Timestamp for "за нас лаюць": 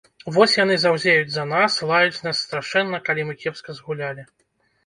1.35-2.23